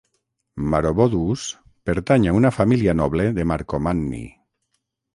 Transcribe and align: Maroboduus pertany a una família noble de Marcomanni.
Maroboduus 0.73 1.43
pertany 1.91 2.27
a 2.31 2.35
una 2.39 2.53
família 2.59 2.99
noble 3.05 3.31
de 3.39 3.49
Marcomanni. 3.55 4.29